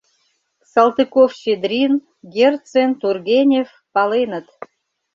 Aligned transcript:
Салтыков-Щедрин, 0.71 1.93
Герцен, 2.33 2.89
Тургенев 3.01 3.69
паленыт. 3.93 4.47